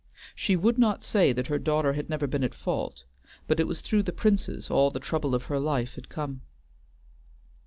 She 0.33 0.55
would 0.55 0.79
not 0.79 1.03
say 1.03 1.31
that 1.31 1.45
her 1.45 1.59
daughter 1.59 1.93
had 1.93 2.09
never 2.09 2.25
been 2.25 2.43
at 2.43 2.55
fault, 2.55 3.03
but 3.45 3.59
it 3.59 3.67
was 3.67 3.81
through 3.81 4.01
the 4.01 4.11
Princes 4.11 4.67
all 4.71 4.89
the 4.89 4.99
trouble 4.99 5.35
of 5.35 5.43
her 5.43 5.59
life 5.59 5.93
had 5.93 6.09
come. 6.09 6.41